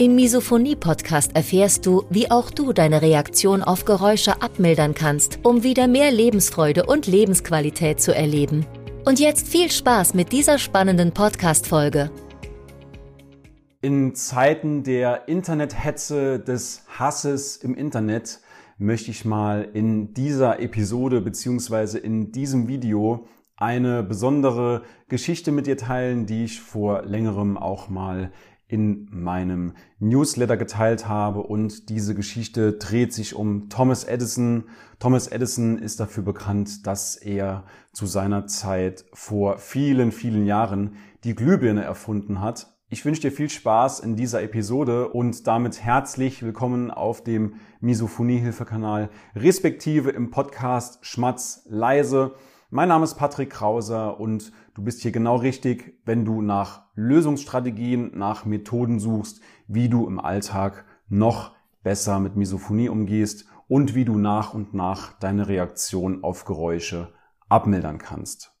Im 0.00 0.14
Misophonie-Podcast 0.14 1.36
erfährst 1.36 1.84
du, 1.84 2.04
wie 2.08 2.30
auch 2.30 2.50
du 2.50 2.72
deine 2.72 3.02
Reaktion 3.02 3.62
auf 3.62 3.84
Geräusche 3.84 4.40
abmildern 4.40 4.94
kannst, 4.94 5.40
um 5.42 5.62
wieder 5.62 5.88
mehr 5.88 6.10
Lebensfreude 6.10 6.86
und 6.86 7.06
Lebensqualität 7.06 8.00
zu 8.00 8.14
erleben. 8.14 8.64
Und 9.04 9.20
jetzt 9.20 9.46
viel 9.46 9.70
Spaß 9.70 10.14
mit 10.14 10.32
dieser 10.32 10.56
spannenden 10.56 11.12
Podcast-Folge. 11.12 12.10
In 13.82 14.14
Zeiten 14.14 14.84
der 14.84 15.28
Internethetze, 15.28 16.40
des 16.40 16.86
Hasses 16.88 17.58
im 17.58 17.74
Internet 17.74 18.40
möchte 18.78 19.10
ich 19.10 19.26
mal 19.26 19.68
in 19.74 20.14
dieser 20.14 20.60
Episode 20.60 21.20
beziehungsweise 21.20 21.98
in 21.98 22.32
diesem 22.32 22.68
Video 22.68 23.26
eine 23.54 24.02
besondere 24.02 24.80
Geschichte 25.10 25.52
mit 25.52 25.66
dir 25.66 25.76
teilen, 25.76 26.24
die 26.24 26.44
ich 26.44 26.58
vor 26.58 27.02
längerem 27.02 27.58
auch 27.58 27.90
mal 27.90 28.32
in 28.70 29.08
meinem 29.10 29.72
Newsletter 29.98 30.56
geteilt 30.56 31.08
habe 31.08 31.42
und 31.42 31.88
diese 31.88 32.14
Geschichte 32.14 32.74
dreht 32.74 33.12
sich 33.12 33.34
um 33.34 33.68
Thomas 33.68 34.04
Edison. 34.04 34.64
Thomas 35.00 35.26
Edison 35.26 35.76
ist 35.76 35.98
dafür 35.98 36.22
bekannt, 36.22 36.86
dass 36.86 37.16
er 37.16 37.64
zu 37.92 38.06
seiner 38.06 38.46
Zeit 38.46 39.04
vor 39.12 39.58
vielen, 39.58 40.12
vielen 40.12 40.46
Jahren 40.46 40.94
die 41.24 41.34
Glühbirne 41.34 41.82
erfunden 41.82 42.40
hat. 42.40 42.72
Ich 42.88 43.04
wünsche 43.04 43.22
dir 43.22 43.32
viel 43.32 43.50
Spaß 43.50 44.00
in 44.00 44.14
dieser 44.14 44.42
Episode 44.42 45.08
und 45.08 45.48
damit 45.48 45.82
herzlich 45.82 46.42
willkommen 46.42 46.92
auf 46.92 47.24
dem 47.24 47.54
Misophonie-Hilfe-Kanal, 47.80 49.10
respektive 49.34 50.10
im 50.10 50.30
Podcast 50.30 51.04
Schmatz 51.04 51.64
leise. 51.68 52.34
Mein 52.72 52.88
Name 52.88 53.02
ist 53.02 53.16
Patrick 53.16 53.50
Krauser 53.50 54.20
und 54.20 54.52
du 54.74 54.84
bist 54.84 55.00
hier 55.00 55.10
genau 55.10 55.34
richtig, 55.34 55.98
wenn 56.04 56.24
du 56.24 56.40
nach 56.40 56.82
Lösungsstrategien, 56.94 58.16
nach 58.16 58.44
Methoden 58.44 59.00
suchst, 59.00 59.40
wie 59.66 59.88
du 59.88 60.06
im 60.06 60.20
Alltag 60.20 60.84
noch 61.08 61.50
besser 61.82 62.20
mit 62.20 62.36
Misophonie 62.36 62.88
umgehst 62.88 63.46
und 63.66 63.96
wie 63.96 64.04
du 64.04 64.18
nach 64.18 64.54
und 64.54 64.72
nach 64.72 65.18
deine 65.18 65.48
Reaktion 65.48 66.22
auf 66.22 66.44
Geräusche 66.44 67.12
abmildern 67.48 67.98
kannst. 67.98 68.52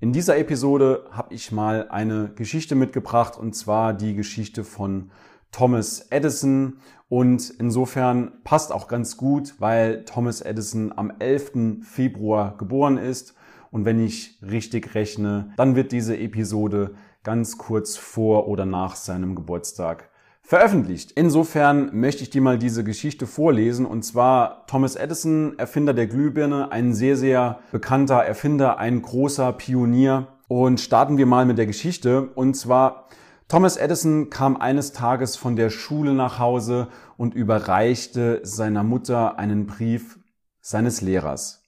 In 0.00 0.14
dieser 0.14 0.38
Episode 0.38 1.04
habe 1.10 1.34
ich 1.34 1.52
mal 1.52 1.90
eine 1.90 2.32
Geschichte 2.32 2.74
mitgebracht 2.74 3.36
und 3.36 3.54
zwar 3.54 3.92
die 3.92 4.14
Geschichte 4.14 4.64
von 4.64 5.10
Thomas 5.50 6.06
Edison 6.08 6.78
und 7.10 7.50
insofern 7.50 8.32
passt 8.44 8.72
auch 8.72 8.88
ganz 8.88 9.18
gut, 9.18 9.56
weil 9.58 10.06
Thomas 10.06 10.40
Edison 10.40 10.90
am 10.96 11.12
11. 11.18 11.82
Februar 11.82 12.56
geboren 12.56 12.96
ist 12.96 13.34
und 13.72 13.84
wenn 13.84 13.98
ich 14.04 14.38
richtig 14.42 14.94
rechne, 14.94 15.52
dann 15.56 15.74
wird 15.74 15.90
diese 15.90 16.16
Episode 16.16 16.94
ganz 17.24 17.58
kurz 17.58 17.96
vor 17.96 18.46
oder 18.46 18.66
nach 18.66 18.94
seinem 18.94 19.34
Geburtstag 19.34 20.10
veröffentlicht. 20.42 21.12
Insofern 21.12 21.98
möchte 21.98 22.22
ich 22.22 22.30
dir 22.30 22.42
mal 22.42 22.58
diese 22.58 22.84
Geschichte 22.84 23.26
vorlesen 23.26 23.86
und 23.86 24.02
zwar 24.02 24.66
Thomas 24.66 24.94
Edison, 24.94 25.58
Erfinder 25.58 25.94
der 25.94 26.06
Glühbirne, 26.06 26.70
ein 26.70 26.92
sehr, 26.92 27.16
sehr 27.16 27.60
bekannter 27.72 28.22
Erfinder, 28.22 28.78
ein 28.78 29.02
großer 29.02 29.52
Pionier. 29.52 30.28
Und 30.48 30.80
starten 30.80 31.16
wir 31.16 31.24
mal 31.24 31.46
mit 31.46 31.56
der 31.56 31.64
Geschichte 31.64 32.28
und 32.34 32.54
zwar 32.54 33.06
Thomas 33.48 33.78
Edison 33.78 34.28
kam 34.28 34.58
eines 34.58 34.92
Tages 34.92 35.36
von 35.36 35.56
der 35.56 35.70
Schule 35.70 36.12
nach 36.12 36.38
Hause 36.38 36.88
und 37.16 37.34
überreichte 37.34 38.40
seiner 38.42 38.82
Mutter 38.82 39.38
einen 39.38 39.66
Brief 39.66 40.18
seines 40.60 41.00
Lehrers. 41.00 41.62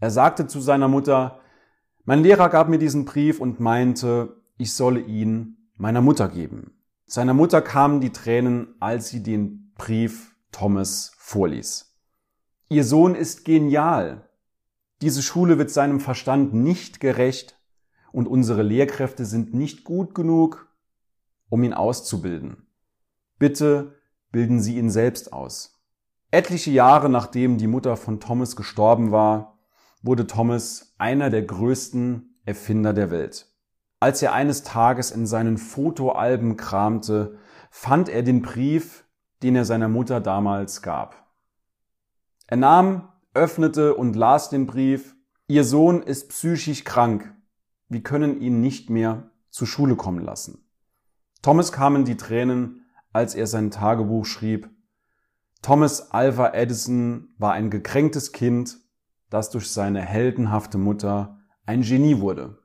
Er 0.00 0.10
sagte 0.10 0.46
zu 0.46 0.60
seiner 0.60 0.88
Mutter, 0.88 1.40
mein 2.04 2.22
Lehrer 2.22 2.48
gab 2.48 2.68
mir 2.68 2.78
diesen 2.78 3.04
Brief 3.04 3.40
und 3.40 3.60
meinte, 3.60 4.36
ich 4.56 4.74
solle 4.74 5.00
ihn 5.00 5.70
meiner 5.76 6.00
Mutter 6.00 6.28
geben. 6.28 6.78
Seiner 7.06 7.34
Mutter 7.34 7.62
kamen 7.62 8.00
die 8.00 8.12
Tränen, 8.12 8.74
als 8.80 9.08
sie 9.08 9.22
den 9.22 9.72
Brief 9.76 10.36
Thomas 10.52 11.12
vorließ. 11.16 11.94
Ihr 12.68 12.84
Sohn 12.84 13.14
ist 13.14 13.44
genial. 13.44 14.28
Diese 15.02 15.22
Schule 15.22 15.58
wird 15.58 15.70
seinem 15.70 16.00
Verstand 16.00 16.54
nicht 16.54 17.00
gerecht 17.00 17.58
und 18.12 18.28
unsere 18.28 18.62
Lehrkräfte 18.62 19.24
sind 19.24 19.54
nicht 19.54 19.84
gut 19.84 20.14
genug, 20.14 20.68
um 21.48 21.62
ihn 21.64 21.74
auszubilden. 21.74 22.66
Bitte 23.38 23.96
bilden 24.30 24.60
Sie 24.60 24.78
ihn 24.78 24.90
selbst 24.90 25.32
aus. 25.32 25.82
Etliche 26.30 26.70
Jahre 26.70 27.08
nachdem 27.08 27.58
die 27.58 27.66
Mutter 27.66 27.96
von 27.96 28.20
Thomas 28.20 28.56
gestorben 28.56 29.10
war, 29.10 29.53
wurde 30.04 30.26
Thomas 30.26 30.94
einer 30.98 31.30
der 31.30 31.42
größten 31.42 32.38
Erfinder 32.44 32.92
der 32.92 33.10
Welt. 33.10 33.50
Als 34.00 34.20
er 34.20 34.34
eines 34.34 34.62
Tages 34.62 35.10
in 35.10 35.26
seinen 35.26 35.56
Fotoalben 35.56 36.58
kramte, 36.58 37.38
fand 37.70 38.10
er 38.10 38.22
den 38.22 38.42
Brief, 38.42 39.06
den 39.42 39.56
er 39.56 39.64
seiner 39.64 39.88
Mutter 39.88 40.20
damals 40.20 40.82
gab. 40.82 41.32
Er 42.46 42.58
nahm, 42.58 43.08
öffnete 43.32 43.94
und 43.94 44.14
las 44.14 44.50
den 44.50 44.66
Brief, 44.66 45.16
Ihr 45.46 45.64
Sohn 45.64 46.02
ist 46.02 46.28
psychisch 46.28 46.84
krank. 46.84 47.34
Wir 47.88 48.02
können 48.02 48.40
ihn 48.40 48.60
nicht 48.60 48.90
mehr 48.90 49.30
zur 49.50 49.66
Schule 49.66 49.96
kommen 49.96 50.22
lassen. 50.22 50.66
Thomas 51.42 51.72
kamen 51.72 52.04
die 52.04 52.16
Tränen, 52.16 52.86
als 53.12 53.34
er 53.34 53.46
sein 53.46 53.70
Tagebuch 53.70 54.26
schrieb. 54.26 54.70
Thomas 55.62 56.10
Alva 56.10 56.52
Edison 56.52 57.34
war 57.38 57.52
ein 57.52 57.70
gekränktes 57.70 58.32
Kind, 58.32 58.78
das 59.34 59.50
durch 59.50 59.68
seine 59.68 60.00
heldenhafte 60.00 60.78
Mutter 60.78 61.40
ein 61.66 61.82
Genie 61.82 62.20
wurde. 62.20 62.58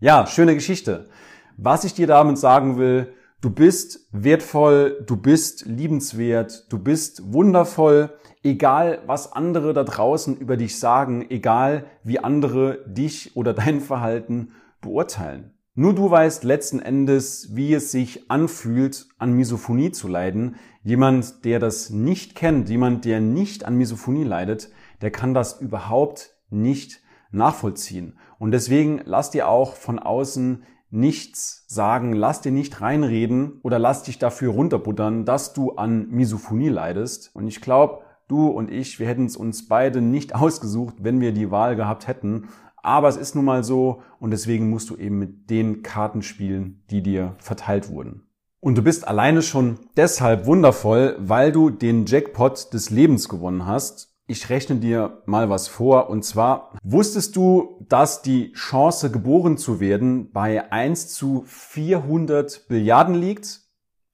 Ja, 0.00 0.26
schöne 0.26 0.54
Geschichte. 0.54 1.10
Was 1.58 1.84
ich 1.84 1.92
dir 1.92 2.06
damit 2.06 2.38
sagen 2.38 2.78
will, 2.78 3.12
du 3.42 3.50
bist 3.50 4.08
wertvoll, 4.12 5.04
du 5.06 5.16
bist 5.16 5.66
liebenswert, 5.66 6.72
du 6.72 6.78
bist 6.78 7.32
wundervoll, 7.32 8.16
egal 8.42 9.02
was 9.06 9.32
andere 9.32 9.74
da 9.74 9.84
draußen 9.84 10.36
über 10.38 10.56
dich 10.56 10.78
sagen, 10.78 11.26
egal 11.28 11.84
wie 12.02 12.20
andere 12.20 12.84
dich 12.86 13.36
oder 13.36 13.52
dein 13.52 13.80
Verhalten 13.80 14.52
beurteilen. 14.80 15.57
Nur 15.78 15.94
du 15.94 16.10
weißt 16.10 16.42
letzten 16.42 16.80
Endes, 16.80 17.54
wie 17.54 17.72
es 17.72 17.92
sich 17.92 18.28
anfühlt, 18.32 19.06
an 19.16 19.34
Misophonie 19.34 19.92
zu 19.92 20.08
leiden. 20.08 20.56
Jemand, 20.82 21.44
der 21.44 21.60
das 21.60 21.90
nicht 21.90 22.34
kennt, 22.34 22.68
jemand, 22.68 23.04
der 23.04 23.20
nicht 23.20 23.64
an 23.64 23.76
Misophonie 23.76 24.24
leidet, 24.24 24.72
der 25.02 25.12
kann 25.12 25.34
das 25.34 25.60
überhaupt 25.60 26.34
nicht 26.50 27.00
nachvollziehen. 27.30 28.18
Und 28.40 28.50
deswegen 28.50 29.02
lass 29.04 29.30
dir 29.30 29.46
auch 29.46 29.76
von 29.76 30.00
außen 30.00 30.64
nichts 30.90 31.64
sagen, 31.68 32.12
lass 32.12 32.40
dir 32.40 32.50
nicht 32.50 32.80
reinreden 32.80 33.60
oder 33.62 33.78
lass 33.78 34.02
dich 34.02 34.18
dafür 34.18 34.50
runterbuttern, 34.50 35.26
dass 35.26 35.52
du 35.52 35.74
an 35.76 36.08
Misophonie 36.08 36.70
leidest. 36.70 37.30
Und 37.34 37.46
ich 37.46 37.60
glaube, 37.60 38.02
du 38.26 38.48
und 38.48 38.68
ich, 38.68 38.98
wir 38.98 39.06
hätten 39.06 39.26
es 39.26 39.36
uns 39.36 39.68
beide 39.68 40.00
nicht 40.00 40.34
ausgesucht, 40.34 40.96
wenn 41.02 41.20
wir 41.20 41.30
die 41.30 41.52
Wahl 41.52 41.76
gehabt 41.76 42.08
hätten. 42.08 42.48
Aber 42.88 43.08
es 43.08 43.16
ist 43.16 43.36
nun 43.36 43.44
mal 43.44 43.62
so 43.62 44.02
und 44.18 44.32
deswegen 44.32 44.68
musst 44.70 44.90
du 44.90 44.96
eben 44.96 45.18
mit 45.18 45.50
den 45.50 45.82
Karten 45.82 46.22
spielen, 46.22 46.82
die 46.90 47.02
dir 47.02 47.36
verteilt 47.38 47.90
wurden. 47.90 48.22
Und 48.60 48.76
du 48.76 48.82
bist 48.82 49.06
alleine 49.06 49.42
schon 49.42 49.78
deshalb 49.96 50.46
wundervoll, 50.46 51.16
weil 51.20 51.52
du 51.52 51.70
den 51.70 52.06
Jackpot 52.06 52.72
des 52.72 52.90
Lebens 52.90 53.28
gewonnen 53.28 53.66
hast 53.66 54.08
ich 54.30 54.50
rechne 54.50 54.76
dir 54.76 55.22
mal 55.24 55.48
was 55.48 55.68
vor. 55.68 56.10
Und 56.10 56.22
zwar, 56.22 56.74
wusstest 56.82 57.34
du, 57.34 57.84
dass 57.88 58.20
die 58.22 58.52
Chance 58.52 59.10
geboren 59.10 59.56
zu 59.56 59.80
werden 59.80 60.30
bei 60.30 60.70
1 60.70 61.08
zu 61.14 61.44
400 61.46 62.68
Billiarden 62.68 63.14
liegt? 63.14 63.62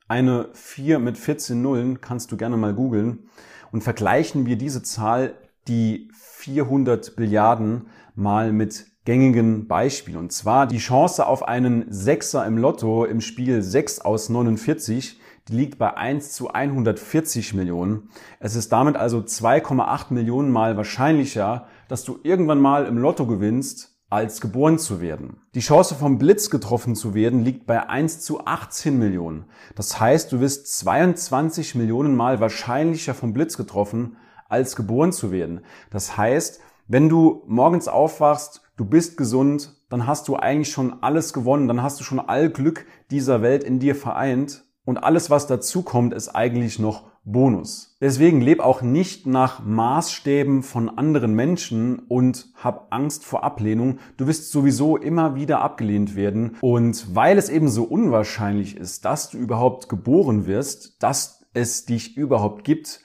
Eine 0.06 0.50
4 0.52 1.00
mit 1.00 1.18
14 1.18 1.60
Nullen 1.60 2.00
kannst 2.00 2.30
du 2.30 2.36
gerne 2.36 2.56
mal 2.56 2.74
googeln. 2.74 3.28
Und 3.72 3.82
vergleichen 3.82 4.46
wir 4.46 4.56
diese 4.56 4.84
Zahl, 4.84 5.34
die 5.68 6.08
400 6.14 7.16
Billiarden, 7.16 7.86
mal 8.14 8.52
mit 8.52 8.86
gängigen 9.04 9.66
Beispielen. 9.66 10.18
Und 10.18 10.32
zwar 10.32 10.66
die 10.66 10.78
Chance 10.78 11.26
auf 11.26 11.46
einen 11.46 11.86
Sechser 11.92 12.46
im 12.46 12.58
Lotto 12.58 13.04
im 13.04 13.20
Spiel 13.20 13.62
6 13.62 14.00
aus 14.00 14.28
49 14.28 15.20
die 15.48 15.56
liegt 15.56 15.78
bei 15.78 15.94
1 15.94 16.32
zu 16.32 16.50
140 16.52 17.54
Millionen. 17.54 18.08
Es 18.40 18.56
ist 18.56 18.72
damit 18.72 18.96
also 18.96 19.18
2,8 19.18 20.12
Millionen 20.12 20.50
mal 20.50 20.76
wahrscheinlicher, 20.76 21.66
dass 21.88 22.04
du 22.04 22.18
irgendwann 22.22 22.60
mal 22.60 22.86
im 22.86 22.96
Lotto 22.96 23.26
gewinnst, 23.26 23.90
als 24.08 24.40
geboren 24.40 24.78
zu 24.78 25.00
werden. 25.00 25.38
Die 25.54 25.60
Chance 25.60 25.96
vom 25.96 26.18
Blitz 26.18 26.48
getroffen 26.48 26.94
zu 26.94 27.14
werden 27.14 27.44
liegt 27.44 27.66
bei 27.66 27.88
1 27.88 28.20
zu 28.20 28.46
18 28.46 28.98
Millionen. 28.98 29.46
Das 29.74 29.98
heißt, 29.98 30.32
du 30.32 30.40
wirst 30.40 30.78
22 30.78 31.74
Millionen 31.74 32.14
Mal 32.14 32.40
wahrscheinlicher 32.40 33.12
vom 33.12 33.32
Blitz 33.32 33.56
getroffen, 33.56 34.16
als 34.48 34.76
geboren 34.76 35.12
zu 35.12 35.30
werden. 35.32 35.60
Das 35.90 36.16
heißt, 36.16 36.60
wenn 36.86 37.08
du 37.08 37.42
morgens 37.46 37.88
aufwachst, 37.88 38.62
du 38.76 38.84
bist 38.84 39.16
gesund, 39.16 39.76
dann 39.88 40.06
hast 40.06 40.28
du 40.28 40.36
eigentlich 40.36 40.72
schon 40.72 41.02
alles 41.02 41.32
gewonnen, 41.32 41.68
dann 41.68 41.82
hast 41.82 42.00
du 42.00 42.04
schon 42.04 42.20
all 42.20 42.50
Glück 42.50 42.86
dieser 43.10 43.42
Welt 43.42 43.64
in 43.64 43.78
dir 43.78 43.94
vereint 43.94 44.64
und 44.84 44.98
alles, 44.98 45.30
was 45.30 45.46
dazu 45.46 45.82
kommt, 45.82 46.12
ist 46.12 46.28
eigentlich 46.28 46.78
noch 46.78 47.04
Bonus. 47.26 47.96
Deswegen 48.02 48.42
leb 48.42 48.60
auch 48.60 48.82
nicht 48.82 49.26
nach 49.26 49.64
Maßstäben 49.64 50.62
von 50.62 50.90
anderen 50.90 51.32
Menschen 51.32 52.00
und 52.00 52.48
hab 52.54 52.92
Angst 52.92 53.24
vor 53.24 53.44
Ablehnung. 53.44 53.98
Du 54.18 54.26
wirst 54.26 54.50
sowieso 54.50 54.98
immer 54.98 55.34
wieder 55.34 55.62
abgelehnt 55.62 56.16
werden. 56.16 56.56
Und 56.60 57.14
weil 57.14 57.38
es 57.38 57.48
eben 57.48 57.68
so 57.68 57.84
unwahrscheinlich 57.84 58.76
ist, 58.76 59.06
dass 59.06 59.30
du 59.30 59.38
überhaupt 59.38 59.88
geboren 59.88 60.46
wirst, 60.46 61.02
dass 61.02 61.46
es 61.54 61.86
dich 61.86 62.14
überhaupt 62.18 62.62
gibt, 62.62 63.00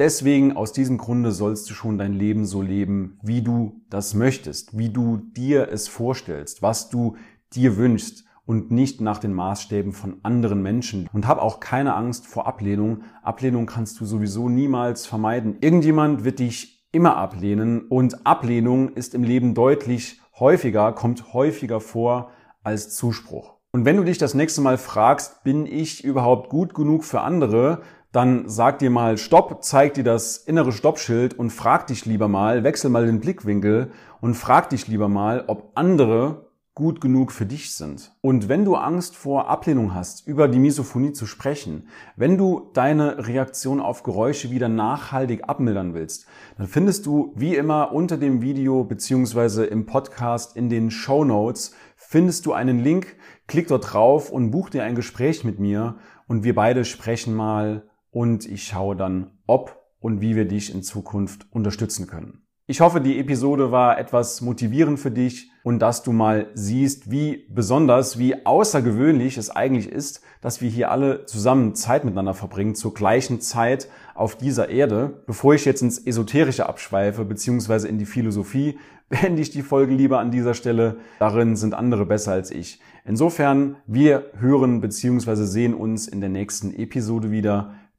deswegen 0.00 0.56
aus 0.56 0.72
diesem 0.72 0.98
Grunde 0.98 1.30
sollst 1.30 1.70
du 1.70 1.74
schon 1.74 1.98
dein 1.98 2.14
Leben 2.14 2.46
so 2.46 2.62
leben, 2.62 3.18
wie 3.22 3.42
du 3.42 3.80
das 3.90 4.14
möchtest, 4.14 4.76
wie 4.76 4.88
du 4.88 5.18
dir 5.18 5.68
es 5.70 5.86
vorstellst, 5.86 6.62
was 6.62 6.88
du 6.88 7.16
dir 7.52 7.76
wünschst 7.76 8.24
und 8.46 8.70
nicht 8.70 9.00
nach 9.00 9.18
den 9.18 9.32
Maßstäben 9.32 9.92
von 9.92 10.16
anderen 10.24 10.62
Menschen. 10.62 11.08
Und 11.12 11.28
hab 11.28 11.38
auch 11.38 11.60
keine 11.60 11.94
Angst 11.94 12.26
vor 12.26 12.48
Ablehnung. 12.48 13.02
Ablehnung 13.22 13.66
kannst 13.66 14.00
du 14.00 14.06
sowieso 14.06 14.48
niemals 14.48 15.06
vermeiden. 15.06 15.58
Irgendjemand 15.60 16.24
wird 16.24 16.40
dich 16.40 16.88
immer 16.90 17.16
ablehnen 17.16 17.82
und 17.82 18.26
Ablehnung 18.26 18.88
ist 18.94 19.14
im 19.14 19.22
Leben 19.22 19.54
deutlich 19.54 20.20
häufiger, 20.40 20.92
kommt 20.92 21.32
häufiger 21.32 21.80
vor 21.80 22.30
als 22.64 22.96
Zuspruch. 22.96 23.60
Und 23.72 23.84
wenn 23.84 23.96
du 23.96 24.02
dich 24.02 24.18
das 24.18 24.34
nächste 24.34 24.62
Mal 24.62 24.78
fragst, 24.78 25.44
bin 25.44 25.64
ich 25.64 26.02
überhaupt 26.02 26.48
gut 26.48 26.74
genug 26.74 27.04
für 27.04 27.20
andere, 27.20 27.82
dann 28.12 28.48
sag 28.48 28.78
dir 28.80 28.90
mal 28.90 29.18
Stopp, 29.18 29.62
zeig 29.62 29.94
dir 29.94 30.04
das 30.04 30.36
innere 30.36 30.72
Stoppschild 30.72 31.38
und 31.38 31.50
frag 31.50 31.86
dich 31.86 32.06
lieber 32.06 32.28
mal, 32.28 32.64
wechsel 32.64 32.90
mal 32.90 33.06
den 33.06 33.20
Blickwinkel 33.20 33.92
und 34.20 34.34
frag 34.34 34.70
dich 34.70 34.88
lieber 34.88 35.08
mal, 35.08 35.44
ob 35.46 35.72
andere 35.74 36.50
gut 36.74 37.00
genug 37.00 37.30
für 37.30 37.46
dich 37.46 37.74
sind. 37.74 38.12
Und 38.22 38.48
wenn 38.48 38.64
du 38.64 38.74
Angst 38.74 39.14
vor 39.14 39.48
Ablehnung 39.48 39.94
hast, 39.94 40.26
über 40.26 40.48
die 40.48 40.58
Misophonie 40.58 41.12
zu 41.12 41.26
sprechen, 41.26 41.88
wenn 42.16 42.38
du 42.38 42.70
deine 42.72 43.26
Reaktion 43.26 43.80
auf 43.80 44.02
Geräusche 44.02 44.50
wieder 44.50 44.68
nachhaltig 44.68 45.48
abmildern 45.48 45.94
willst, 45.94 46.26
dann 46.56 46.68
findest 46.68 47.06
du 47.06 47.32
wie 47.36 47.54
immer 47.54 47.92
unter 47.92 48.16
dem 48.16 48.40
Video 48.40 48.84
beziehungsweise 48.84 49.66
im 49.66 49.84
Podcast 49.84 50.56
in 50.56 50.70
den 50.70 50.90
Show 50.90 51.24
Notes 51.24 51.74
findest 51.96 52.46
du 52.46 52.54
einen 52.54 52.78
Link, 52.78 53.16
klick 53.46 53.68
dort 53.68 53.92
drauf 53.92 54.30
und 54.30 54.50
buch 54.50 54.70
dir 54.70 54.84
ein 54.84 54.94
Gespräch 54.94 55.44
mit 55.44 55.58
mir 55.58 55.96
und 56.28 56.44
wir 56.44 56.54
beide 56.54 56.84
sprechen 56.84 57.34
mal 57.34 57.89
und 58.10 58.46
ich 58.46 58.64
schaue 58.64 58.96
dann, 58.96 59.38
ob 59.46 59.76
und 60.00 60.20
wie 60.20 60.36
wir 60.36 60.46
dich 60.46 60.74
in 60.74 60.82
Zukunft 60.82 61.46
unterstützen 61.50 62.06
können. 62.06 62.42
Ich 62.70 62.80
hoffe, 62.80 63.00
die 63.00 63.18
Episode 63.18 63.72
war 63.72 63.98
etwas 63.98 64.42
motivierend 64.42 65.00
für 65.00 65.10
dich 65.10 65.50
und 65.64 65.80
dass 65.80 66.04
du 66.04 66.12
mal 66.12 66.50
siehst, 66.54 67.10
wie 67.10 67.48
besonders, 67.50 68.16
wie 68.16 68.46
außergewöhnlich 68.46 69.38
es 69.38 69.50
eigentlich 69.50 69.88
ist, 69.90 70.20
dass 70.40 70.60
wir 70.60 70.70
hier 70.70 70.92
alle 70.92 71.26
zusammen 71.26 71.74
Zeit 71.74 72.04
miteinander 72.04 72.32
verbringen, 72.32 72.76
zur 72.76 72.94
gleichen 72.94 73.40
Zeit 73.40 73.88
auf 74.14 74.36
dieser 74.36 74.68
Erde. 74.68 75.24
Bevor 75.26 75.54
ich 75.54 75.64
jetzt 75.64 75.82
ins 75.82 75.98
Esoterische 75.98 76.68
abschweife, 76.68 77.24
beziehungsweise 77.24 77.88
in 77.88 77.98
die 77.98 78.06
Philosophie, 78.06 78.78
beende 79.08 79.42
ich 79.42 79.50
die 79.50 79.62
Folge 79.62 79.92
lieber 79.92 80.20
an 80.20 80.30
dieser 80.30 80.54
Stelle. 80.54 80.98
Darin 81.18 81.56
sind 81.56 81.74
andere 81.74 82.06
besser 82.06 82.30
als 82.30 82.52
ich. 82.52 82.78
Insofern, 83.04 83.78
wir 83.88 84.26
hören 84.38 84.80
beziehungsweise 84.80 85.44
sehen 85.44 85.74
uns 85.74 86.06
in 86.06 86.20
der 86.20 86.30
nächsten 86.30 86.72
Episode 86.72 87.32
wieder. 87.32 87.74